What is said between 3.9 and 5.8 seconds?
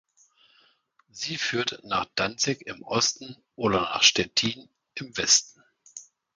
Stettin im Westen.